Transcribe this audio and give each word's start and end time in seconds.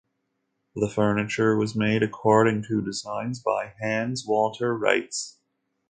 The 0.73 0.89
furniture 0.89 1.55
was 1.55 1.75
made 1.75 2.01
according 2.01 2.63
to 2.69 2.81
designs 2.81 3.39
by 3.39 3.75
Hans 3.79 4.25
Walter 4.25 4.75
Reitz. 4.75 5.35